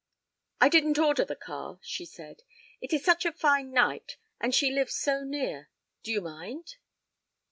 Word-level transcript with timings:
"I 0.59 0.67
didn't 0.67 0.97
order 0.97 1.23
the 1.23 1.35
car," 1.35 1.77
she 1.83 2.05
said. 2.05 2.41
"It 2.81 2.91
is 2.91 3.05
such 3.05 3.23
a 3.23 3.31
fine 3.31 3.69
night, 3.71 4.17
and 4.39 4.55
she 4.55 4.71
lives 4.71 4.95
so 4.95 5.23
near. 5.23 5.69
Do 6.01 6.11
you 6.11 6.21
mind?" 6.21 6.77